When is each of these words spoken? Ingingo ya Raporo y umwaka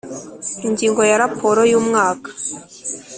Ingingo 0.67 1.01
ya 1.09 1.19
Raporo 1.23 1.61
y 1.71 1.77
umwaka 1.79 2.29